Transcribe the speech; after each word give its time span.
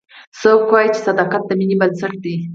څوک 0.39 0.61
وایي 0.71 0.89
چې 0.93 0.99
صداقت 1.07 1.41
د 1.45 1.51
مینې 1.59 1.75
بنسټ 1.81 2.13
ده 2.23 2.35